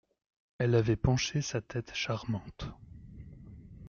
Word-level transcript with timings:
Elle 0.57 0.73
avait 0.73 0.95
penché 0.95 1.41
sa 1.43 1.61
tête 1.61 1.93
charmante. 1.93 2.65